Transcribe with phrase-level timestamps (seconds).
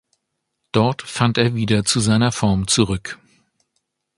[0.71, 3.19] Dort fand er wieder zu seiner Form zurück.